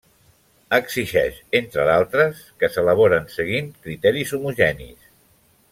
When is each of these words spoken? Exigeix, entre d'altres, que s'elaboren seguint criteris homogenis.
Exigeix, 0.77 1.37
entre 1.59 1.85
d'altres, 1.89 2.41
que 2.63 2.71
s'elaboren 2.77 3.29
seguint 3.35 3.69
criteris 3.85 4.35
homogenis. 4.39 5.11